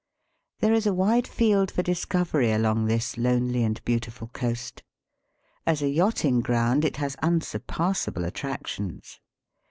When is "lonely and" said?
3.19-3.79